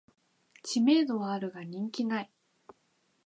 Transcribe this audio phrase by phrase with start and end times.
[0.63, 2.31] 知名度はあるが人気ない